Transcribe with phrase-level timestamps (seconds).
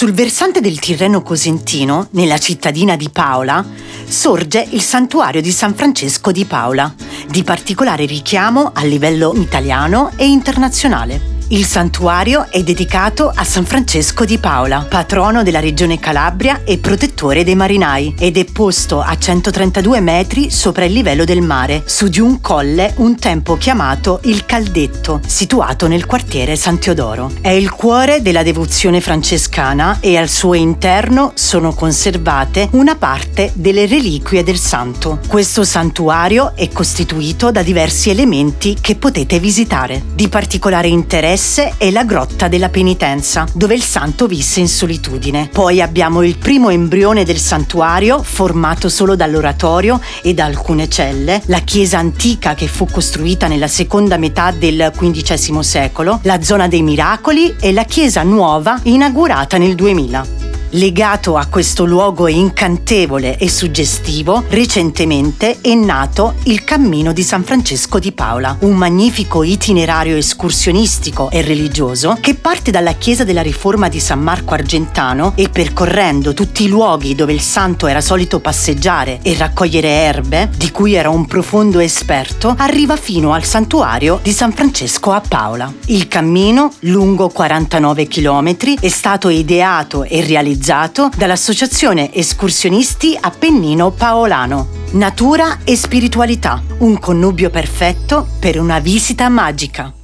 [0.00, 3.62] Sul versante del Tirreno Cosentino, nella cittadina di Paola,
[4.08, 6.94] sorge il santuario di San Francesco di Paola,
[7.28, 11.29] di particolare richiamo a livello italiano e internazionale.
[11.52, 17.42] Il santuario è dedicato a San Francesco di Paola, patrono della regione Calabria e protettore
[17.42, 22.20] dei marinai, ed è posto a 132 metri sopra il livello del mare, su di
[22.20, 27.32] un colle un tempo chiamato il Caldetto, situato nel quartiere San Teodoro.
[27.40, 33.86] È il cuore della devozione francescana e al suo interno sono conservate una parte delle
[33.86, 35.18] reliquie del santo.
[35.26, 40.00] Questo santuario è costituito da diversi elementi che potete visitare.
[40.14, 45.48] Di particolare interesse interesse è la grotta della penitenza, dove il santo visse in solitudine.
[45.50, 51.60] Poi abbiamo il primo embrione del santuario, formato solo dall'oratorio e da alcune celle, la
[51.60, 57.56] chiesa antica che fu costruita nella seconda metà del XV secolo, la zona dei miracoli
[57.58, 60.39] e la chiesa nuova inaugurata nel 2000.
[60.74, 67.98] Legato a questo luogo incantevole e suggestivo, recentemente è nato il Cammino di San Francesco
[67.98, 73.98] di Paola, un magnifico itinerario escursionistico e religioso che parte dalla chiesa della Riforma di
[73.98, 79.36] San Marco Argentano e percorrendo tutti i luoghi dove il santo era solito passeggiare e
[79.36, 85.10] raccogliere erbe, di cui era un profondo esperto, arriva fino al santuario di San Francesco
[85.10, 85.72] a Paola.
[85.86, 94.68] Il cammino, lungo 49 km, è stato ideato e realizzato organizzato dall'Associazione Escursionisti Appennino Paolano.
[94.92, 99.99] Natura e spiritualità, un connubio perfetto per una visita magica.